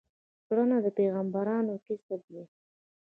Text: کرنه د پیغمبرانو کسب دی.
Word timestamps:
کرنه 0.47 0.77
د 0.85 0.87
پیغمبرانو 0.97 1.73
کسب 1.85 2.19
دی. 2.33 2.43